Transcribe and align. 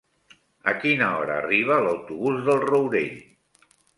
A 0.71 0.71
quina 0.85 1.09
hora 1.17 1.35
arriba 1.41 1.77
l'autobús 1.87 2.41
del 2.49 2.65
Rourell? 2.65 3.15